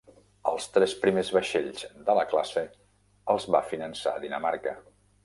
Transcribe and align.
Els 0.51 0.63
tres 0.77 0.93
primers 1.01 1.27
vaixells 1.35 1.83
de 2.07 2.15
la 2.19 2.23
classe 2.31 2.63
els 3.35 3.47
va 3.57 3.63
finançar 3.75 4.15
Dinamarca. 4.25 4.75